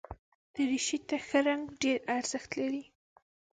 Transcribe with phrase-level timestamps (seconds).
[0.53, 2.83] دریشي ته ښه رنګ ډېر ارزښت لري.